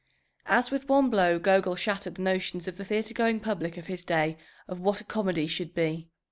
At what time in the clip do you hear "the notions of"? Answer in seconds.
2.15-2.77